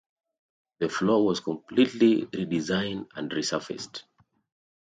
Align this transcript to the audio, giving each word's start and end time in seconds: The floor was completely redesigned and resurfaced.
The 0.79 0.89
floor 0.89 1.27
was 1.27 1.41
completely 1.41 2.25
redesigned 2.25 3.09
and 3.15 3.29
resurfaced. 3.29 4.05